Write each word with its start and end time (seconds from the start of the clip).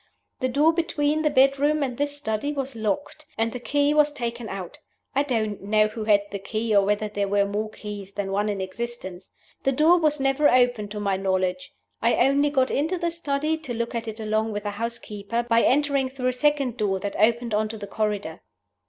The 0.39 0.49
door 0.49 0.73
between 0.73 1.21
the 1.21 1.29
bedroom 1.29 1.83
and 1.83 1.95
this 1.95 2.17
study 2.17 2.51
was 2.53 2.75
locked, 2.75 3.27
and 3.37 3.51
the 3.51 3.59
key 3.59 3.93
was 3.93 4.11
taken 4.11 4.49
out. 4.49 4.79
I 5.13 5.21
don't 5.21 5.61
know 5.61 5.89
who 5.89 6.05
had 6.05 6.21
the 6.31 6.39
key, 6.39 6.75
or 6.75 6.83
whether 6.83 7.07
there 7.07 7.27
were 7.27 7.45
more 7.45 7.69
keys 7.69 8.13
than 8.13 8.31
one 8.31 8.49
in 8.49 8.61
existence. 8.61 9.29
The 9.61 9.71
door 9.73 9.99
was 9.99 10.19
never 10.19 10.49
opened 10.49 10.89
to 10.89 10.99
my 10.99 11.17
knowledge. 11.17 11.71
I 12.01 12.15
only 12.15 12.49
got 12.49 12.71
into 12.71 12.97
the 12.97 13.11
study, 13.11 13.59
to 13.59 13.75
look 13.75 13.93
at 13.93 14.07
it 14.07 14.19
along 14.19 14.53
with 14.53 14.63
the 14.63 14.71
housekeeper, 14.71 15.43
by 15.43 15.61
entering 15.61 16.09
through 16.09 16.29
a 16.29 16.33
second 16.33 16.77
door 16.77 16.99
that 16.99 17.15
opened 17.19 17.53
on 17.53 17.67
to 17.69 17.77
the 17.77 17.85
corridor. 17.85 18.41